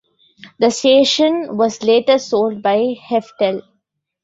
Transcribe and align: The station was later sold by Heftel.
The 0.57 0.71
station 0.71 1.57
was 1.57 1.83
later 1.83 2.17
sold 2.17 2.63
by 2.63 2.95
Heftel. 3.07 3.61